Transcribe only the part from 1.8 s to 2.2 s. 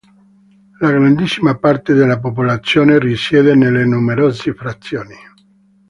della